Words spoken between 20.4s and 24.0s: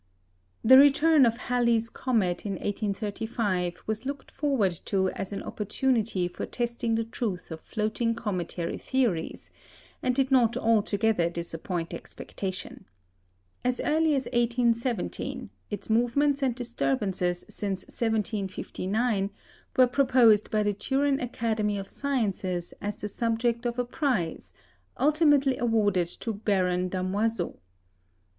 by the Turin Academy of Sciences as the subject of a